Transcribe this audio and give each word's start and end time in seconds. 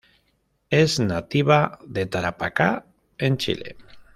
Es 0.71 0.99
nativa 0.99 1.77
de 1.85 2.07
Tarapacá 2.07 2.87
en 3.19 3.37
Chile. 3.37 3.77